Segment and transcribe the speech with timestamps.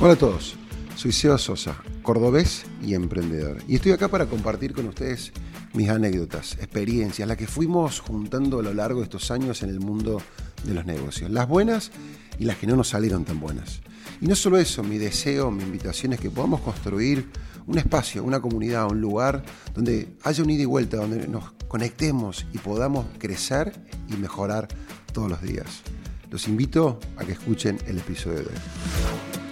[0.00, 0.54] Hola a todos,
[0.94, 3.58] soy Seo Sosa, cordobés y emprendedor.
[3.66, 5.32] Y estoy acá para compartir con ustedes
[5.74, 9.80] mis anécdotas, experiencias, las que fuimos juntando a lo largo de estos años en el
[9.80, 10.22] mundo
[10.62, 11.32] de los negocios.
[11.32, 11.90] Las buenas
[12.38, 13.80] y las que no nos salieron tan buenas.
[14.20, 17.28] Y no solo eso, mi deseo, mi invitación es que podamos construir
[17.66, 19.42] un espacio, una comunidad, un lugar
[19.74, 23.72] donde haya un ida y vuelta, donde nos conectemos y podamos crecer
[24.08, 24.68] y mejorar
[25.12, 25.82] todos los días.
[26.30, 29.47] Los invito a que escuchen el episodio de hoy.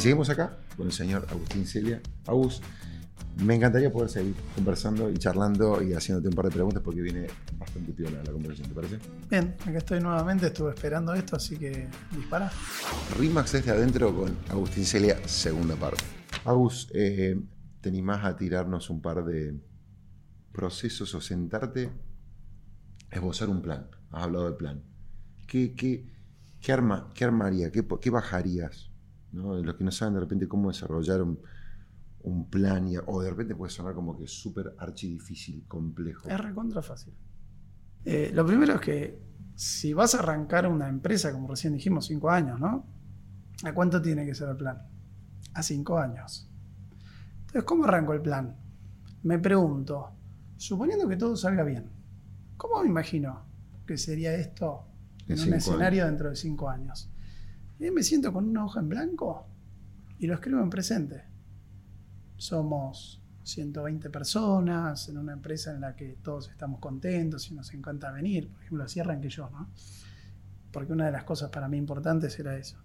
[0.00, 2.00] Y seguimos acá con el señor Agustín Celia.
[2.26, 2.62] Agus,
[3.44, 7.26] me encantaría poder seguir conversando y charlando y haciéndote un par de preguntas porque viene
[7.58, 8.98] bastante piola la conversación, ¿te parece?
[9.28, 12.50] Bien, acá estoy nuevamente, estuve esperando esto, así que dispara.
[13.18, 16.02] Rimax desde adentro con Agustín Celia, segunda parte.
[16.46, 17.38] Agus, eh,
[17.82, 19.60] ¿te animás a tirarnos un par de
[20.50, 21.90] procesos o sentarte,
[23.10, 23.90] esbozar un plan?
[24.12, 24.82] Has hablado de plan.
[25.46, 26.10] ¿Qué, qué,
[26.58, 27.70] qué, arma, qué armaría?
[27.70, 28.89] ¿Qué, qué bajarías?
[29.32, 29.54] ¿No?
[29.56, 31.38] Los que no saben de repente cómo desarrollar un,
[32.22, 36.28] un plan y- o de repente puede sonar como que es súper archidifícil, complejo.
[36.28, 37.14] Es recontra fácil.
[38.04, 39.18] Eh, lo primero es que
[39.54, 42.86] si vas a arrancar una empresa, como recién dijimos, cinco años, ¿no?
[43.64, 44.82] ¿A cuánto tiene que ser el plan?
[45.54, 46.48] A cinco años.
[47.40, 48.56] Entonces, ¿cómo arranco el plan?
[49.22, 50.10] Me pregunto,
[50.56, 51.90] suponiendo que todo salga bien,
[52.56, 53.42] ¿cómo me imagino
[53.86, 54.86] que sería esto
[55.28, 57.10] En en un escenario dentro de cinco años?
[57.80, 59.46] Y me siento con una hoja en blanco
[60.18, 61.24] y lo escribo en presente.
[62.36, 68.12] Somos 120 personas en una empresa en la que todos estamos contentos y nos encanta
[68.12, 68.50] venir.
[68.50, 69.70] Por ejemplo, así arranqué yo, ¿no?
[70.70, 72.76] Porque una de las cosas para mí importantes era eso.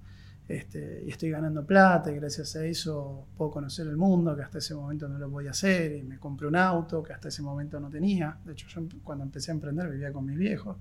[0.47, 4.59] Este, y estoy ganando plata y gracias a eso puedo conocer el mundo que hasta
[4.59, 7.81] ese momento no lo podía hacer y me compré un auto que hasta ese momento
[7.81, 8.37] no tenía.
[8.45, 10.77] De hecho, yo cuando empecé a emprender vivía con mis viejos.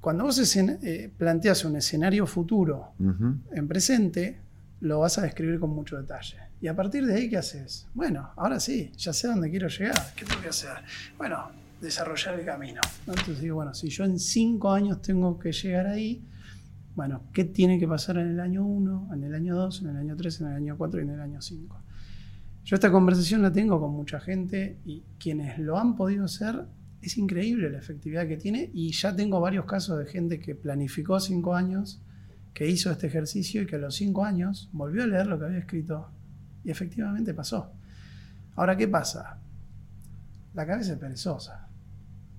[0.00, 3.36] Cuando vos escen- eh, planteas un escenario futuro Ujú.
[3.52, 4.38] en presente,
[4.80, 6.36] lo vas a describir con mucho detalle.
[6.60, 7.86] Y a partir de ahí, ¿qué haces?
[7.94, 9.96] Bueno, ahora sí, ya sé a dónde quiero llegar.
[10.14, 10.70] ¿Qué tengo que hacer?
[11.18, 12.80] Bueno, desarrollar el camino.
[13.06, 13.12] ¿no?
[13.14, 16.22] Entonces digo, bueno, si yo en cinco años tengo que llegar ahí,
[16.94, 19.96] bueno, ¿qué tiene que pasar en el año 1, en el año 2, en el
[19.98, 21.76] año 3, en el año 4 y en el año 5?
[22.64, 26.64] Yo esta conversación la tengo con mucha gente y quienes lo han podido hacer,
[27.02, 31.20] es increíble la efectividad que tiene y ya tengo varios casos de gente que planificó
[31.20, 32.00] cinco años,
[32.54, 35.44] que hizo este ejercicio y que a los cinco años volvió a leer lo que
[35.44, 36.10] había escrito
[36.64, 37.72] y efectivamente pasó.
[38.56, 39.38] Ahora, ¿qué pasa?
[40.54, 41.68] La cabeza es perezosa,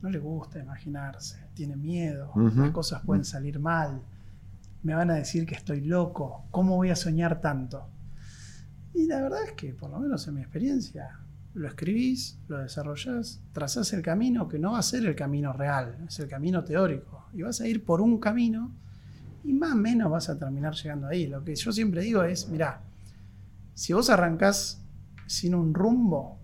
[0.02, 4.02] no le gusta imaginarse, tiene miedo, las cosas pueden salir mal,
[4.84, 7.88] me van a decir que estoy loco, ¿cómo voy a soñar tanto?
[8.94, 11.20] Y la verdad es que, por lo menos en mi experiencia,
[11.58, 15.98] lo escribís, lo desarrollás, trazás el camino que no va a ser el camino real,
[16.08, 17.26] es el camino teórico.
[17.34, 18.76] Y vas a ir por un camino
[19.44, 21.26] y más o menos vas a terminar llegando ahí.
[21.26, 22.84] Lo que yo siempre digo es, mirá,
[23.74, 24.84] si vos arrancás
[25.26, 26.40] sin un rumbo,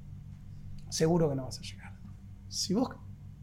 [0.89, 1.93] seguro que no vas a llegar.
[2.47, 2.89] Si vos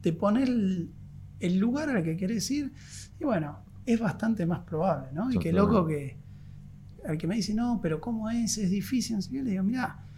[0.00, 0.92] te pones el,
[1.38, 2.72] el lugar al que querés ir,
[3.20, 5.30] y bueno, es bastante más probable, ¿no?
[5.32, 6.18] Y qué loco que
[7.06, 8.58] al que me dice, no, pero ¿cómo es?
[8.58, 9.22] Es difícil.
[9.22, 10.09] Sé qué, le digo, mirá,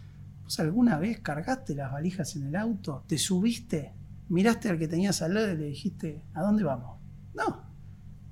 [0.52, 3.04] ¿vos alguna vez cargaste las valijas en el auto?
[3.06, 3.94] ¿Te subiste?
[4.28, 7.00] ¿Miraste al que tenías al lado y le dijiste, ¿a dónde vamos?
[7.34, 7.72] No.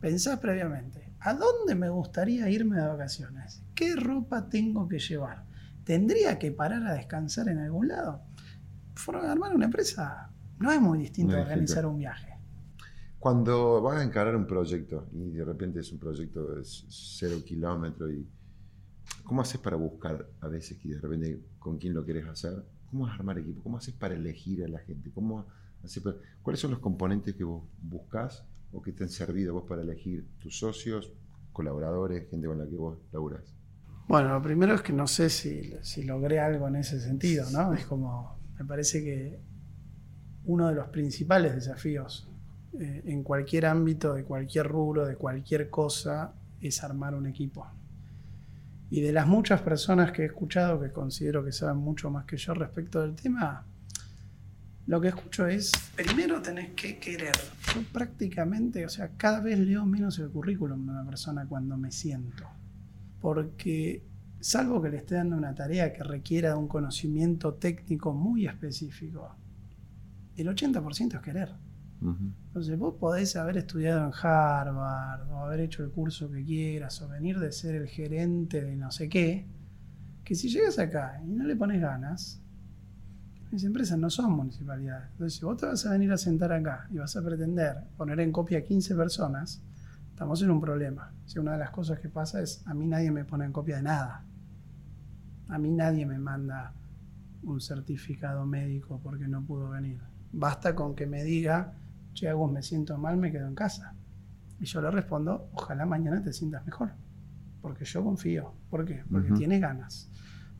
[0.01, 3.63] Pensás previamente, ¿a dónde me gustaría irme de vacaciones?
[3.75, 5.47] ¿Qué ropa tengo que llevar?
[5.85, 8.23] ¿Tendría que parar a descansar en algún lado?
[9.23, 12.39] Armar una empresa no es muy distinto a organizar un viaje.
[13.19, 18.11] Cuando vas a encarar un proyecto y de repente es un proyecto de cero kilómetros
[18.13, 18.27] y
[19.25, 22.65] ¿cómo haces para buscar a veces que de repente con quién lo quieres hacer?
[22.91, 23.63] ¿Cómo es armar equipo?
[23.63, 25.11] ¿Cómo haces para elegir a la gente?
[25.13, 25.47] ¿Cómo
[25.85, 26.03] haces
[26.43, 30.27] ¿Cuáles son los componentes que vos buscas o que te han servido vos para elegir
[30.41, 31.13] tus socios,
[31.53, 33.55] colaboradores, gente con la que vos laburás?
[34.09, 37.73] Bueno, lo primero es que no sé si, si logré algo en ese sentido, ¿no?
[37.73, 39.39] Es como, me parece que
[40.47, 42.29] uno de los principales desafíos
[42.79, 47.67] eh, en cualquier ámbito, de cualquier rubro, de cualquier cosa, es armar un equipo.
[48.91, 52.37] Y de las muchas personas que he escuchado, que considero que saben mucho más que
[52.37, 53.65] yo respecto del tema,
[54.87, 57.37] lo que escucho es, primero tenés que querer.
[57.73, 61.93] Yo prácticamente, o sea, cada vez leo menos el currículum de una persona cuando me
[61.93, 62.45] siento
[63.21, 64.03] porque
[64.41, 69.37] salvo que le esté dando una tarea que requiera un conocimiento técnico muy específico,
[70.37, 71.53] el 80% es querer.
[72.03, 77.09] Entonces vos podés haber estudiado en Harvard o haber hecho el curso que quieras o
[77.09, 79.47] venir de ser el gerente de no sé qué,
[80.25, 82.41] que si llegas acá y no le pones ganas,
[83.51, 85.11] mis empresas no son municipalidades.
[85.13, 88.21] Entonces si vos te vas a venir a sentar acá y vas a pretender poner
[88.21, 89.61] en copia a 15 personas,
[90.11, 91.13] estamos en un problema.
[91.27, 93.77] Si una de las cosas que pasa es, a mí nadie me pone en copia
[93.77, 94.25] de nada.
[95.49, 96.73] A mí nadie me manda
[97.43, 100.01] un certificado médico porque no pudo venir.
[100.33, 101.75] Basta con que me diga,
[102.15, 103.95] che, Agus, me siento mal, me quedo en casa.
[104.61, 106.93] Y yo le respondo, ojalá mañana te sientas mejor.
[107.63, 108.53] Porque yo confío.
[108.69, 109.05] ¿Por qué?
[109.11, 110.11] Porque tiene ganas.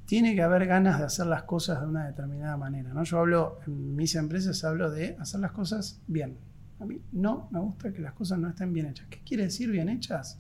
[0.05, 2.93] Tiene que haber ganas de hacer las cosas de una determinada manera.
[2.93, 3.05] ¿no?
[3.05, 6.37] Yo hablo, en mis empresas hablo de hacer las cosas bien.
[6.81, 9.07] A mí no me gusta que las cosas no estén bien hechas.
[9.09, 10.39] ¿Qué quiere decir bien hechas?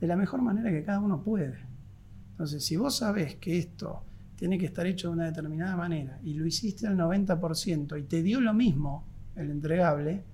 [0.00, 1.58] De la mejor manera que cada uno puede.
[2.30, 4.04] Entonces, si vos sabés que esto
[4.36, 8.22] tiene que estar hecho de una determinada manera y lo hiciste al 90% y te
[8.22, 9.04] dio lo mismo
[9.36, 10.24] el entregable,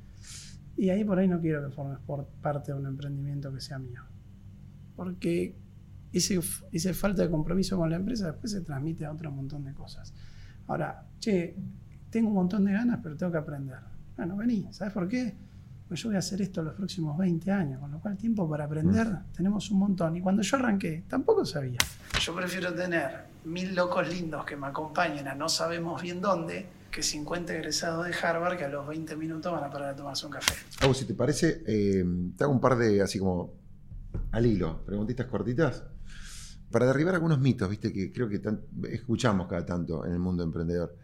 [0.81, 3.79] y ahí por ahí no quiero que formes por parte de un emprendimiento que sea
[3.79, 4.01] mío.
[4.97, 5.55] Porque
[6.11, 6.41] ese,
[6.73, 10.15] esa falta de compromiso con la empresa después se transmite a otro montón de cosas.
[10.69, 11.55] Ahora, che,
[12.09, 13.77] tengo un montón de ganas, pero tengo que aprender.
[14.17, 15.37] Bueno, vení, ¿sabes por qué?
[15.87, 18.65] Pues yo voy a hacer esto los próximos 20 años, con lo cual tiempo para
[18.65, 19.33] aprender mm.
[19.37, 20.17] tenemos un montón.
[20.17, 21.77] Y cuando yo arranqué, tampoco sabía.
[22.19, 27.03] Yo prefiero tener mil locos lindos que me acompañen a no sabemos bien dónde, que
[27.03, 30.33] 50 egresados de Harvard que a los 20 minutos van a parar a tomarse un
[30.33, 30.55] café.
[30.81, 32.05] Agus, si te parece, eh,
[32.37, 33.55] te hago un par de, así como
[34.33, 35.85] al hilo, preguntitas cortitas.
[36.71, 38.41] Para derribar algunos mitos, viste, que creo que
[38.93, 40.97] escuchamos cada tanto en el mundo emprendedor.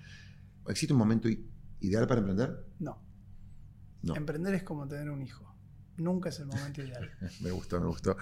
[0.69, 1.29] ¿Existe un momento
[1.81, 2.67] ideal para emprender?
[2.79, 2.99] No.
[4.03, 4.15] no.
[4.15, 5.45] Emprender es como tener un hijo.
[5.97, 7.11] Nunca es el momento ideal.
[7.41, 8.17] me gustó, me gustó.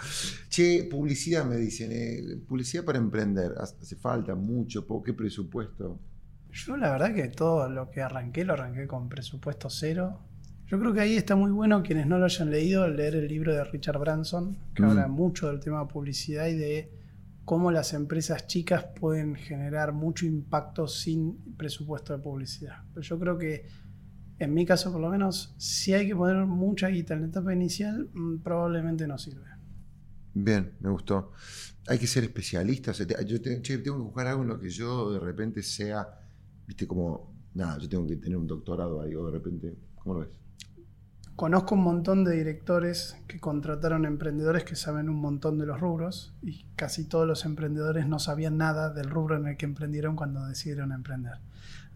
[0.49, 1.91] Che, publicidad me dicen.
[1.93, 3.55] Eh, publicidad para emprender.
[3.59, 4.87] ¿Hace falta mucho?
[5.03, 6.01] ¿Qué presupuesto?
[6.55, 10.21] Yo la verdad que todo lo que arranqué lo arranqué con presupuesto cero.
[10.69, 13.53] Yo creo que ahí está muy bueno quienes no lo hayan leído leer el libro
[13.53, 14.87] de Richard Branson, que mm.
[14.87, 16.93] habla mucho del tema de publicidad y de
[17.45, 22.85] cómo las empresas chicas pueden generar mucho impacto sin presupuesto de publicidad.
[22.95, 23.67] Pero yo creo que
[24.39, 27.53] en mi caso por lo menos, si hay que poner mucha guita en la etapa
[27.53, 29.49] inicial, mm, probablemente no sirve.
[30.35, 31.33] Bien, me gustó.
[31.89, 32.93] Hay que ser especialista.
[32.93, 36.24] yo tengo que buscar algo en lo que yo de repente sea,
[36.67, 40.21] viste, como, nada, yo tengo que tener un doctorado ahí, o de repente, ¿cómo lo
[40.21, 40.31] ves?
[41.37, 46.33] Conozco un montón de directores que contrataron emprendedores que saben un montón de los rubros
[46.43, 50.47] y casi todos los emprendedores no sabían nada del rubro en el que emprendieron cuando
[50.47, 51.41] decidieron emprender.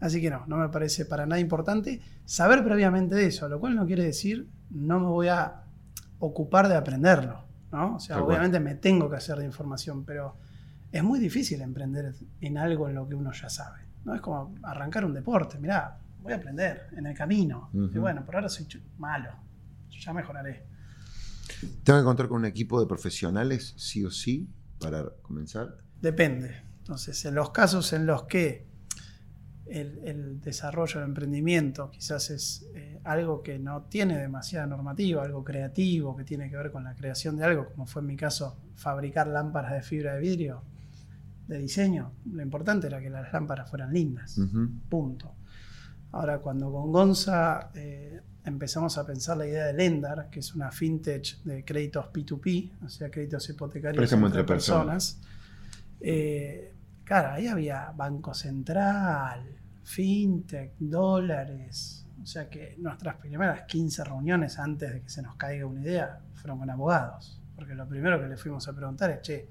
[0.01, 3.77] Así que no, no me parece para nada importante saber previamente de eso, lo cual
[3.77, 5.63] no quiere decir no me voy a
[6.19, 7.95] ocupar de aprenderlo, ¿no?
[7.95, 10.35] O sea, obviamente me tengo que hacer de información, pero
[10.91, 14.15] es muy difícil emprender en algo en lo que uno ya sabe, ¿no?
[14.15, 17.69] Es como arrancar un deporte, mirá, voy a aprender en el camino.
[17.73, 18.67] Y bueno, por ahora soy
[18.97, 19.29] malo,
[19.89, 20.65] ya mejoraré.
[21.83, 24.47] ¿Tengo que contar con un equipo de profesionales, sí o sí,
[24.79, 25.77] para comenzar?
[26.01, 26.63] Depende.
[26.79, 28.67] Entonces, en los casos en los que
[29.67, 36.15] el, desarrollo, del emprendimiento, quizás es eh, algo que no tiene demasiada normativa, algo creativo,
[36.15, 39.27] que tiene que ver con la creación de algo, como fue en mi caso fabricar
[39.27, 40.63] lámparas de fibra de vidrio
[41.49, 42.13] de diseño.
[42.31, 44.39] Lo importante era que las lámparas fueran lindas,
[44.87, 45.33] punto.
[46.11, 50.71] Ahora, cuando con Gonza eh, empezamos a pensar la idea de Lendar, que es una
[50.71, 55.19] fintech de créditos P2P, o sea, créditos hipotecarios entre, personas,
[55.99, 56.73] eh,
[57.03, 59.43] claro, ahí había Banco Central,
[59.83, 62.05] fintech, dólares.
[62.21, 66.19] O sea que nuestras primeras 15 reuniones antes de que se nos caiga una idea
[66.35, 67.41] fueron con abogados.
[67.55, 69.49] Porque lo primero que le fuimos a preguntar es, che,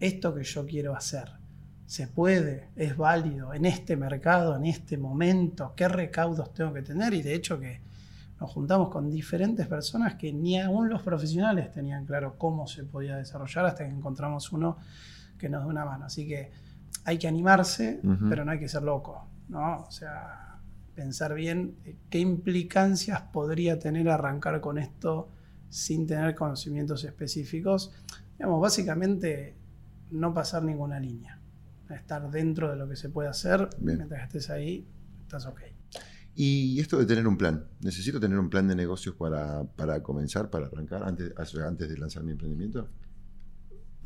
[0.00, 1.30] esto que yo quiero hacer,
[1.86, 2.70] ¿se puede?
[2.74, 5.74] ¿Es válido en este mercado, en este momento?
[5.76, 7.14] ¿Qué recaudos tengo que tener?
[7.14, 7.80] Y de hecho que
[8.40, 13.16] nos juntamos con diferentes personas que ni aún los profesionales tenían claro cómo se podía
[13.16, 14.78] desarrollar hasta que encontramos uno
[15.38, 16.06] que nos dé una mano.
[16.06, 16.50] Así que
[17.04, 19.26] hay que animarse, pero no hay que ser loco.
[19.48, 19.82] ¿no?
[19.86, 20.58] O sea,
[20.94, 25.28] pensar bien eh, qué implicancias podría tener arrancar con esto
[25.68, 27.92] sin tener conocimientos específicos.
[28.38, 29.56] Digamos, básicamente
[30.10, 31.40] no pasar ninguna línea.
[31.88, 34.86] Estar dentro de lo que se puede hacer, mientras estés ahí,
[35.22, 35.60] estás ok.
[36.36, 40.50] Y esto de tener un plan, ¿necesito tener un plan de negocios para, para comenzar,
[40.50, 42.88] para arrancar, antes, antes de lanzar mi emprendimiento?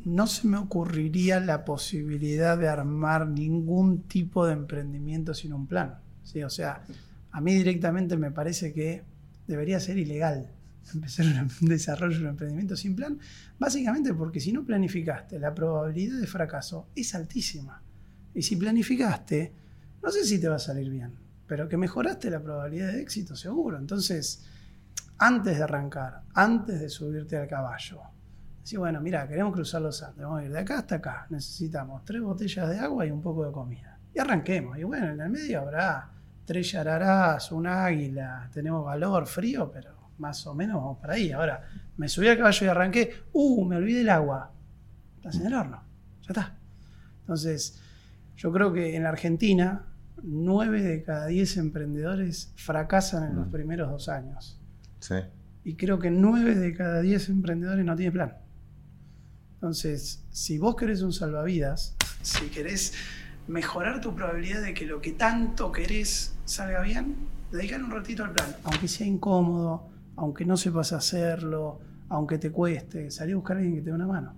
[0.05, 5.99] no se me ocurriría la posibilidad de armar ningún tipo de emprendimiento sin un plan.
[6.23, 6.43] ¿sí?
[6.43, 6.83] O sea,
[7.31, 9.03] a mí directamente me parece que
[9.47, 10.51] debería ser ilegal
[10.93, 13.17] empezar un desarrollo de un emprendimiento sin plan,
[13.57, 17.81] básicamente porque si no planificaste, la probabilidad de fracaso es altísima.
[18.33, 19.53] Y si planificaste,
[20.03, 21.13] no sé si te va a salir bien,
[21.47, 23.77] pero que mejoraste la probabilidad de éxito seguro.
[23.77, 24.43] Entonces,
[25.17, 28.01] antes de arrancar, antes de subirte al caballo,
[28.65, 31.27] Sí, bueno, mira, queremos cruzar los Andes, vamos a ir de acá hasta acá.
[31.29, 33.99] Necesitamos tres botellas de agua y un poco de comida.
[34.11, 34.79] Y arranquemos.
[34.79, 36.09] Y bueno, en el medio habrá
[36.45, 41.31] tres yararás, un águila, tenemos valor, frío, pero más o menos vamos para ahí.
[41.31, 41.67] Ahora,
[41.97, 44.51] me subí al caballo y arranqué, uh, me olvidé el agua.
[45.17, 45.81] Estás en el horno,
[46.21, 46.55] ya está.
[47.21, 47.81] Entonces,
[48.37, 49.85] yo creo que en la Argentina,
[50.23, 53.51] 9 de cada 10 emprendedores fracasan en los Mm.
[53.51, 54.59] primeros dos años.
[54.99, 55.15] Sí.
[55.63, 58.37] Y creo que 9 de cada 10 emprendedores no tienen plan.
[59.55, 62.93] Entonces, si vos querés un salvavidas, si querés
[63.47, 67.15] mejorar tu probabilidad de que lo que tanto querés salga bien,
[67.51, 68.55] dedicar un ratito al plan.
[68.63, 71.79] Aunque sea incómodo, aunque no sepas hacerlo,
[72.09, 74.33] aunque te cueste, salir a buscar a alguien que te dé una mano.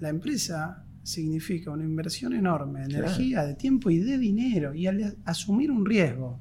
[0.00, 3.04] La empresa significa una inversión enorme de Claro.
[3.04, 6.38] energía, de tiempo y de dinero, y al asumir un riesgo.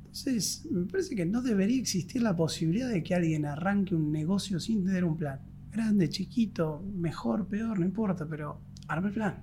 [0.00, 4.60] Entonces, me parece que no debería existir la posibilidad de que alguien arranque un negocio
[4.60, 5.40] sin tener un plan.
[5.72, 9.36] Grande, chiquito, mejor, peor, no importa, pero arma el plan.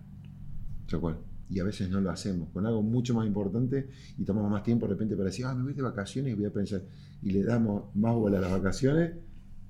[0.87, 1.17] Tal cual.
[1.49, 4.85] Y a veces no lo hacemos con algo mucho más importante y tomamos más tiempo
[4.85, 6.81] de repente para decir, ah, me voy de vacaciones y voy a pensar.
[7.21, 9.13] Y le damos más bola a las vacaciones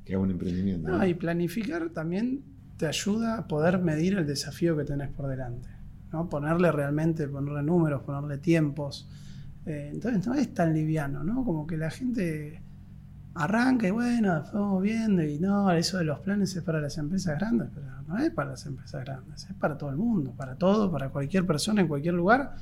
[0.03, 0.89] que a un emprendimiento.
[0.89, 1.07] No, ¿no?
[1.07, 2.43] y planificar también
[2.77, 5.69] te ayuda a poder medir el desafío que tenés por delante.
[6.11, 6.29] ¿no?
[6.29, 9.07] Ponerle realmente, ponerle números, ponerle tiempos.
[9.65, 11.43] Eh, entonces no es tan liviano, ¿no?
[11.43, 12.61] Como que la gente
[13.35, 17.37] arranca y bueno, vamos viendo y no, eso de los planes es para las empresas
[17.37, 20.91] grandes, pero no es para las empresas grandes, es para todo el mundo, para todo,
[20.91, 22.55] para cualquier persona en cualquier lugar.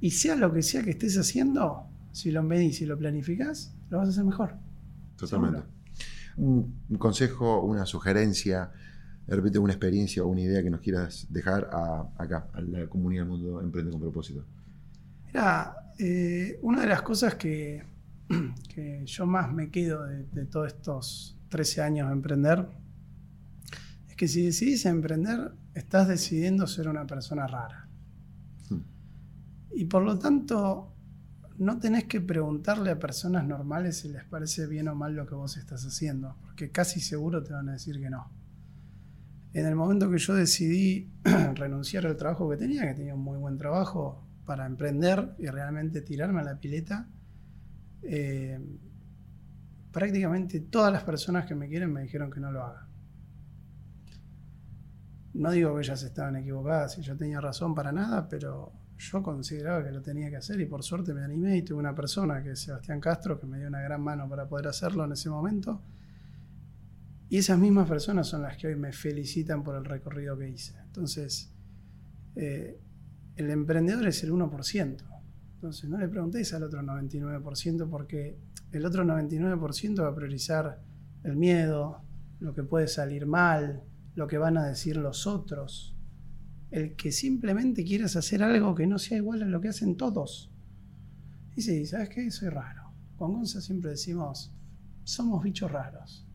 [0.00, 3.98] Y sea lo que sea que estés haciendo, si lo medís, si lo planificás, lo
[3.98, 4.54] vas a hacer mejor.
[5.16, 5.62] Totalmente.
[6.36, 8.70] Un, un consejo, una sugerencia,
[9.26, 12.86] de repente una experiencia o una idea que nos quieras dejar a- acá, a la
[12.88, 14.44] comunidad del mundo Emprende con propósito.
[15.26, 17.82] Mira, eh, una de las cosas que,
[18.74, 22.68] que yo más me quedo de, de todos estos 13 años de emprender
[24.08, 27.88] es que si decidís emprender, estás decidiendo ser una persona rara.
[28.70, 28.82] Hmm.
[29.72, 30.94] Y por lo tanto,
[31.58, 35.34] no tenés que preguntarle a personas normales si les parece bien o mal lo que
[35.34, 38.30] vos estás haciendo, porque casi seguro te van a decir que no.
[39.52, 41.12] En el momento que yo decidí
[41.54, 46.00] renunciar al trabajo que tenía, que tenía un muy buen trabajo para emprender y realmente
[46.00, 47.08] tirarme a la pileta,
[48.06, 48.58] eh,
[49.92, 52.86] prácticamente todas las personas que me quieren me dijeron que no lo haga.
[55.34, 59.84] No digo que ellas estaban equivocadas y yo tenía razón para nada, pero yo consideraba
[59.84, 62.52] que lo tenía que hacer y por suerte me animé y tuve una persona que
[62.52, 65.80] es Sebastián Castro que me dio una gran mano para poder hacerlo en ese momento.
[67.28, 70.76] Y esas mismas personas son las que hoy me felicitan por el recorrido que hice.
[70.86, 71.50] Entonces,
[72.36, 72.78] eh,
[73.36, 75.13] el emprendedor es el 1%.
[75.64, 78.38] Entonces, no le preguntéis al otro 99% porque
[78.70, 80.82] el otro 99% va a priorizar
[81.22, 82.02] el miedo,
[82.38, 83.82] lo que puede salir mal,
[84.14, 85.96] lo que van a decir los otros.
[86.70, 90.52] El que simplemente quieras hacer algo que no sea igual a lo que hacen todos.
[91.56, 92.30] Y sí, ¿sabes qué?
[92.30, 92.92] Soy raro.
[93.16, 94.52] Con Gonza siempre decimos,
[95.02, 96.28] somos bichos raros.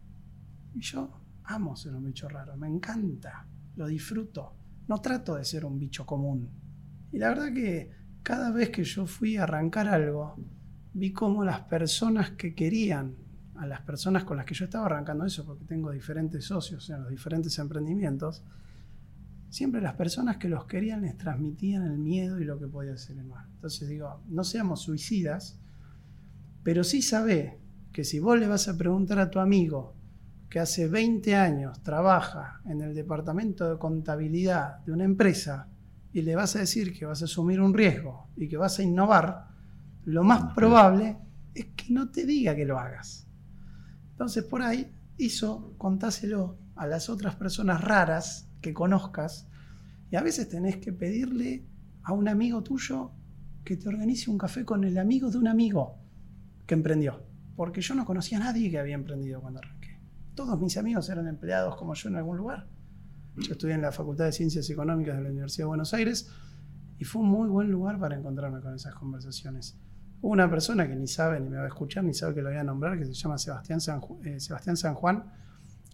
[0.73, 3.45] Y yo amo ser un bicho raro, me encanta,
[3.75, 4.55] lo disfruto.
[4.87, 6.49] No trato de ser un bicho común.
[7.11, 10.35] Y la verdad que cada vez que yo fui a arrancar algo,
[10.93, 13.15] vi cómo las personas que querían,
[13.55, 17.01] a las personas con las que yo estaba arrancando eso, porque tengo diferentes socios en
[17.01, 18.43] los diferentes emprendimientos,
[19.49, 23.17] siempre las personas que los querían les transmitían el miedo y lo que podía hacer
[23.17, 23.47] el mal.
[23.55, 25.59] Entonces digo, no seamos suicidas,
[26.63, 27.59] pero sí sabe
[27.91, 29.95] que si vos le vas a preguntar a tu amigo
[30.49, 35.67] que hace 20 años trabaja en el departamento de contabilidad de una empresa
[36.11, 38.83] y le vas a decir que vas a asumir un riesgo y que vas a
[38.83, 39.47] innovar,
[40.05, 41.17] lo más probable
[41.53, 43.27] es que no te diga que lo hagas.
[44.11, 49.47] Entonces por ahí hizo, contáselo a las otras personas raras que conozcas
[50.11, 51.67] y a veces tenés que pedirle
[52.03, 53.11] a un amigo tuyo
[53.63, 55.99] que te organice un café con el amigo de un amigo
[56.65, 57.23] que emprendió.
[57.55, 59.99] Porque yo no conocía a nadie que había emprendido cuando arranqué.
[60.33, 62.67] Todos mis amigos eran empleados como yo en algún lugar.
[63.41, 66.29] Yo estudié en la Facultad de Ciencias Económicas de la Universidad de Buenos Aires
[66.97, 69.77] y fue un muy buen lugar para encontrarme con esas conversaciones.
[70.21, 72.49] Hubo una persona que ni sabe, ni me va a escuchar, ni sabe que lo
[72.49, 75.23] voy a nombrar, que se llama Sebastián San, eh, Sebastián San Juan,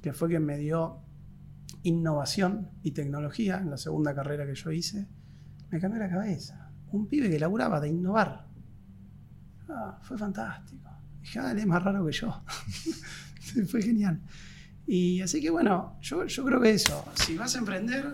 [0.02, 1.02] que fue quien me dio
[1.84, 5.08] innovación y tecnología en la segunda carrera que yo hice.
[5.70, 6.72] Me cambió la cabeza.
[6.92, 8.48] Un pibe que laburaba de innovar.
[9.70, 10.90] Ah, fue fantástico.
[11.22, 12.44] Dije, ah, él es más raro que yo.
[13.68, 14.20] fue genial.
[14.88, 18.06] Y así que bueno, yo, yo creo que eso, si vas a emprender,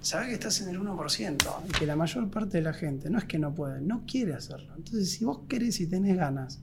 [0.00, 1.36] sabes que estás en el 1%
[1.68, 4.34] y que la mayor parte de la gente no es que no puede, no quiere
[4.34, 4.74] hacerlo.
[4.76, 6.60] Entonces, si vos querés y tenés ganas,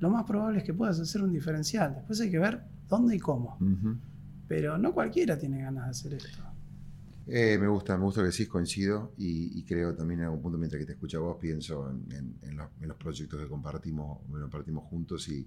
[0.00, 1.94] lo más probable es que puedas hacer un diferencial.
[1.94, 3.58] Después hay que ver dónde y cómo.
[4.48, 6.42] Pero no cualquiera tiene ganas de hacer esto.
[7.26, 10.58] Eh, me gusta, me gusta que sí, coincido y, y creo también en algún punto
[10.58, 13.48] mientras que te escucho a vos pienso en, en- en los, en los proyectos que
[13.48, 15.46] compartimos, que compartimos juntos y,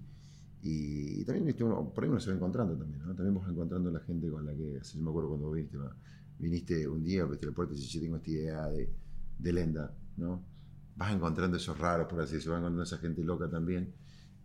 [0.62, 1.62] Y, también ¿viste?
[1.64, 3.14] Uno, por ahí uno se va encontrando también, ¿no?
[3.14, 5.90] También vas encontrando la gente con la que, así me acuerdo cuando viniste, ¿no?
[6.38, 8.92] viniste un día, abriste la puerta y dijiste, yo tengo esta idea de,
[9.38, 10.42] de Lenda, ¿no?
[10.96, 13.92] Vas encontrando esos raros, por así decirlo, vas encontrando esa gente loca también,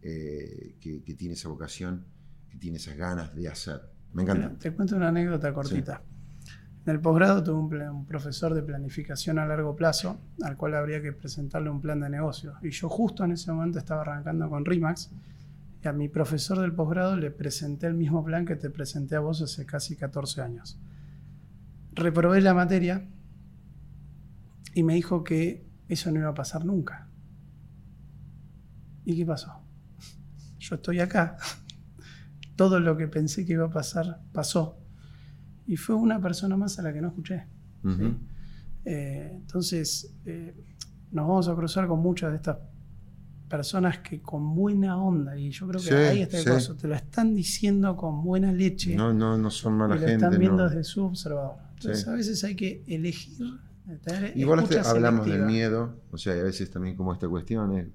[0.01, 2.05] eh, que, que, tiene esa vocación,
[2.49, 3.81] que tiene esas ganas de hacer.
[4.13, 4.57] Me encanta.
[4.59, 6.01] Te cuento una anécdota cortita.
[6.03, 6.13] Sí.
[6.85, 11.01] En el posgrado tuve un, un, profesor de planificación a largo plazo al cual habría
[11.01, 12.55] que presentarle un plan de negocio.
[12.61, 15.09] Y yo justo en ese momento estaba arrancando con RIMAX
[15.83, 19.19] y a mi profesor del posgrado le presenté el mismo plan que te presenté a
[19.19, 20.79] vos hace casi 14 años.
[21.91, 23.07] Reprobé la materia
[24.73, 27.09] y me dijo que eso no iba a pasar nunca.
[29.03, 29.61] ¿Y qué pasó?
[30.59, 31.35] Yo estoy acá.
[32.55, 34.79] Todo lo que pensé que iba a pasar pasó
[35.65, 37.47] y fue una persona más a la que no escuché.
[37.83, 37.97] Uh -huh.
[37.97, 38.17] ¿sí?
[38.85, 40.55] eh, entonces, eh,
[41.11, 42.57] nos vamos a cruzar con muchas de estas
[43.53, 46.49] personas que con buena onda, y yo creo que sí, ahí está el sí.
[46.49, 48.95] caso, te lo están diciendo con buena leche.
[48.95, 50.13] No, no, no son mala y gente.
[50.13, 50.69] Lo están viendo no.
[50.69, 51.57] desde su observador.
[51.75, 53.45] Entonces, a veces hay que elegir.
[54.33, 57.89] Igual este, hablamos del miedo, o sea, a veces también como esta cuestión es.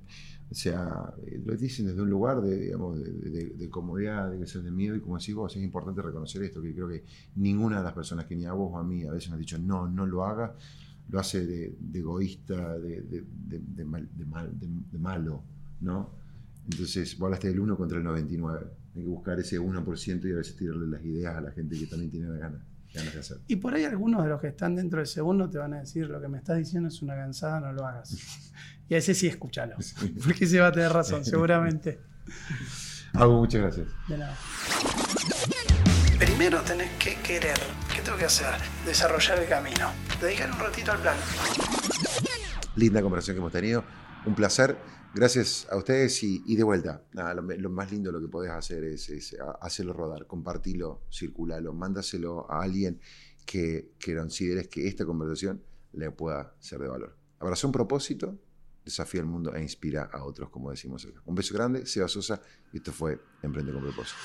[0.48, 1.12] O sea,
[1.44, 4.70] lo dicen desde un lugar de, digamos, de, de, de comodidad, de que ser de
[4.70, 7.92] miedo, y como decís vos, es importante reconocer esto, que creo que ninguna de las
[7.92, 10.06] personas que ni a vos o a mí a veces me han dicho no, no
[10.06, 10.54] lo haga,
[11.08, 15.42] lo hace de, egoísta, de, mal, mal, de, malo,
[15.80, 16.14] ¿no?
[16.70, 18.66] Entonces, vos hablaste del 1 contra el 99.
[18.94, 21.86] Hay que buscar ese 1% y a veces tirarle las ideas a la gente que
[21.86, 22.64] también tiene la gana.
[22.92, 23.38] Ganas de hacer.
[23.46, 26.08] Y por ahí algunos de los que están dentro del segundo te van a decir
[26.08, 28.16] lo que me estás diciendo es una cansada, no lo hagas.
[28.90, 29.76] Y a ese sí escúchalo.
[29.82, 29.94] Sí.
[30.24, 32.00] Porque se va a tener razón, seguramente.
[33.12, 33.88] Hago muchas gracias.
[34.08, 34.34] De nada.
[36.18, 37.58] Primero tenés que querer.
[37.94, 38.54] ¿Qué tengo que hacer?
[38.86, 39.90] Desarrollar el camino.
[40.20, 41.16] Dedicar un ratito al plan.
[42.74, 43.84] Linda conversación que hemos tenido.
[44.26, 44.76] Un placer.
[45.14, 47.02] Gracias a ustedes y, de vuelta.
[47.12, 53.00] Lo, más lindo lo que podés hacer es, hacerlo rodar, compartirlo, circularlo, mándaselo a alguien
[53.46, 57.16] que, que consideres que esta conversación le pueda ser de valor.
[57.38, 58.36] Abraza un propósito,
[58.84, 61.22] desafía el mundo e inspira a otros, como decimos acá.
[61.26, 62.40] Un beso grande, Seba Sosa,
[62.72, 64.18] y esto fue Emprende con propósito.